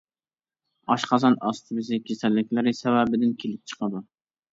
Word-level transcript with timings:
ئاشقازان 0.93 1.35
ئاستى 1.43 1.77
بېزى 1.79 1.99
كېسەللىكلىرى 2.07 2.73
سەۋەبىدىن 2.79 3.37
كېلىپ 3.45 3.71
چىقىدۇ. 3.73 4.03